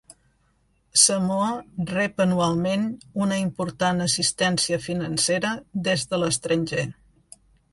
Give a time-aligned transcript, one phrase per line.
[1.01, 1.49] Samoa
[1.91, 2.87] rep anualment
[3.25, 5.53] una important assistència financera
[5.91, 6.89] des de l'estranger.